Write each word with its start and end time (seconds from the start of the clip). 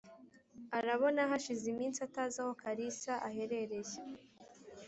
arabona 0.77 1.19
hashize 1.31 1.65
iminsi 1.73 1.99
atazi 2.07 2.37
aho 2.43 2.51
kalisa 2.61 3.13
aherereye 3.27 3.97